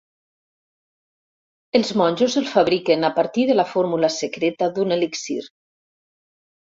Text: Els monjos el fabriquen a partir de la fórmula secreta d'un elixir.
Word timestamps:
Els 1.81 1.91
monjos 2.01 2.37
el 2.41 2.49
fabriquen 2.53 3.07
a 3.09 3.13
partir 3.21 3.47
de 3.51 3.59
la 3.61 3.67
fórmula 3.75 4.13
secreta 4.17 4.71
d'un 4.79 4.97
elixir. 5.01 5.43